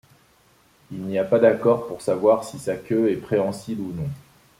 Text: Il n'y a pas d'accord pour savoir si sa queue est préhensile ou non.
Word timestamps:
Il 0.91 1.01
n'y 1.03 1.19
a 1.19 1.23
pas 1.23 1.37
d'accord 1.37 1.85
pour 1.87 2.01
savoir 2.01 2.43
si 2.43 2.57
sa 2.57 2.75
queue 2.75 3.11
est 3.11 3.17
préhensile 3.17 3.79
ou 3.79 3.93
non. 3.93 4.09